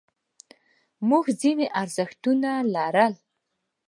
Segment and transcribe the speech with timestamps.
[1.09, 3.13] موږ ځینې ارزښتونه لرل.